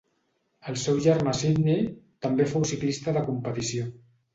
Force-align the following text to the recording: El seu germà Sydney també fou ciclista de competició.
El 0.73 0.79
seu 0.83 0.97
germà 1.09 1.35
Sydney 1.41 1.85
també 2.29 2.51
fou 2.57 2.69
ciclista 2.75 3.19
de 3.23 3.27
competició. 3.33 3.93